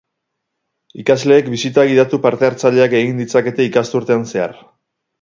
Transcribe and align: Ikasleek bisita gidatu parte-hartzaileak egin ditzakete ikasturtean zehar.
Ikasleek 1.03 1.51
bisita 1.57 1.85
gidatu 1.91 2.21
parte-hartzaileak 2.25 2.99
egin 3.03 3.23
ditzakete 3.23 3.71
ikasturtean 3.73 4.29
zehar. 4.35 4.61